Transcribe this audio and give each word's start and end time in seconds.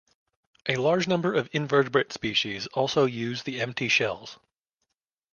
A 0.67 0.77
large 0.77 1.07
number 1.07 1.31
of 1.35 1.47
invertebrate 1.53 2.11
species 2.11 2.65
also 2.73 3.05
use 3.05 3.43
the 3.43 3.61
empty 3.61 3.87
shells. 3.87 4.39